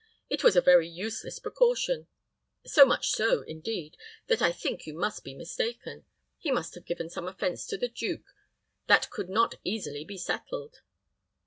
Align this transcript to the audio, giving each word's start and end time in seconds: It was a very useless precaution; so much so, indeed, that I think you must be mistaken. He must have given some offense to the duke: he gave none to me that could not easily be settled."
It 0.31 0.43
was 0.43 0.55
a 0.55 0.61
very 0.61 0.87
useless 0.87 1.37
precaution; 1.37 2.07
so 2.65 2.87
much 2.87 3.09
so, 3.11 3.43
indeed, 3.43 3.97
that 4.25 4.41
I 4.41 4.51
think 4.51 4.87
you 4.87 4.95
must 4.95 5.23
be 5.23 5.35
mistaken. 5.35 6.05
He 6.39 6.49
must 6.49 6.73
have 6.73 6.85
given 6.87 7.07
some 7.07 7.27
offense 7.27 7.67
to 7.67 7.77
the 7.77 7.87
duke: 7.87 7.95
he 7.99 8.07
gave 8.11 8.17
none 8.17 8.29
to 8.29 8.31
me 8.31 8.85
that 8.87 9.09
could 9.11 9.29
not 9.29 9.55
easily 9.63 10.03
be 10.03 10.17
settled." 10.17 10.81